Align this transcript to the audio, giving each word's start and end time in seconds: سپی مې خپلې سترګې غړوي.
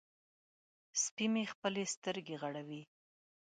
سپی 1.03 1.25
مې 1.33 1.43
خپلې 1.53 1.83
سترګې 1.95 2.35
غړوي. 2.41 2.81